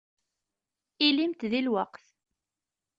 Ilimt 1.07 1.41
deg 1.51 1.61
lweqt. 1.65 2.05